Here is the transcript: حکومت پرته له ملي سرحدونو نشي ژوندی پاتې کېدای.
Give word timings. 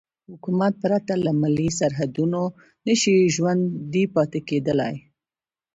حکومت 0.29 0.73
پرته 0.83 1.13
له 1.25 1.31
ملي 1.41 1.69
سرحدونو 1.79 2.41
نشي 2.85 3.15
ژوندی 3.35 4.05
پاتې 4.15 4.39
کېدای. 4.49 4.95